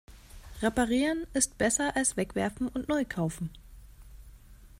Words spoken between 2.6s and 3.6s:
und neu kaufen.